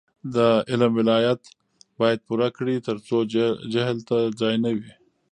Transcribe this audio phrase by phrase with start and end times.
[0.35, 0.37] د
[0.69, 1.41] علم ولایت
[1.99, 3.17] باید پوره کړي ترڅو
[3.73, 4.91] جهل ته ځای نه وي.